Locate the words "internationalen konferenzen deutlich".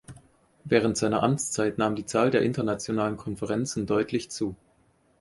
2.41-4.31